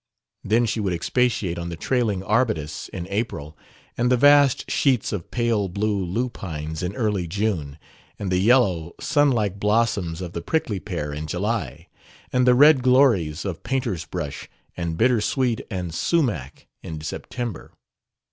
Then 0.43 0.65
she 0.65 0.79
would 0.79 0.93
expatiate 0.93 1.59
on 1.59 1.69
the 1.69 1.75
trailing 1.75 2.23
arbutus 2.23 2.89
in 2.89 3.05
April, 3.11 3.55
and 3.95 4.11
the 4.11 4.17
vast 4.17 4.71
sheets 4.71 5.13
of 5.13 5.29
pale 5.29 5.67
blue 5.69 6.03
lupines 6.03 6.81
in 6.81 6.95
early 6.95 7.27
June, 7.27 7.77
and 8.17 8.31
the 8.31 8.39
yellow, 8.39 8.93
sunlike 8.99 9.59
blossoms 9.59 10.19
of 10.19 10.33
the 10.33 10.41
prickly 10.41 10.79
pear 10.79 11.13
in 11.13 11.27
July, 11.27 11.87
and 12.33 12.47
the 12.47 12.55
red 12.55 12.81
glories 12.81 13.45
of 13.45 13.61
painter's 13.61 14.05
brush 14.05 14.49
and 14.75 14.97
bittersweet 14.97 15.61
and 15.69 15.93
sumach 15.93 16.65
in 16.81 16.99
September. 17.01 17.71